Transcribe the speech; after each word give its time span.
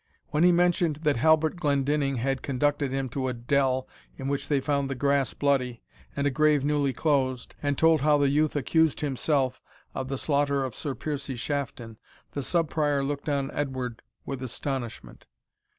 When 0.29 0.43
he 0.43 0.51
mentioned 0.51 0.95
that 1.03 1.17
Halbert 1.17 1.57
Glendinning 1.57 2.15
had 2.15 2.41
conducted 2.41 2.91
him 2.91 3.07
to 3.09 3.27
a 3.27 3.33
dell 3.33 3.87
in 4.17 4.29
which 4.29 4.47
they 4.47 4.59
found 4.59 4.89
the 4.89 4.95
grass 4.95 5.35
bloody, 5.35 5.83
and 6.15 6.25
a 6.25 6.31
grave 6.31 6.65
newly 6.65 6.91
closed, 6.91 7.53
and 7.61 7.77
told 7.77 8.01
how 8.01 8.17
the 8.17 8.29
youth 8.29 8.55
accused 8.55 9.01
himself 9.01 9.61
of 9.93 10.07
the 10.07 10.17
slaughter 10.17 10.63
of 10.63 10.73
Sir 10.73 10.95
Piercie 10.95 11.35
Shafton, 11.37 11.99
the 12.31 12.41
Sub 12.41 12.67
Prior 12.67 13.03
looked 13.03 13.29
on 13.29 13.51
Edward 13.51 14.01
with 14.25 14.41
astonishment. 14.41 15.27